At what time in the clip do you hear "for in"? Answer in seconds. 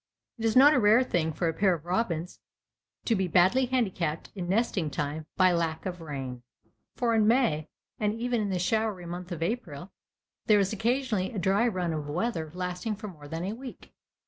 6.95-7.27